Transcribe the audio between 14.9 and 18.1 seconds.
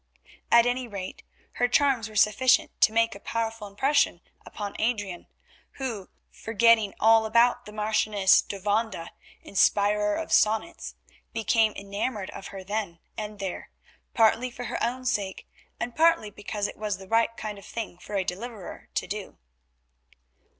sake and partly because it was the right kind of thing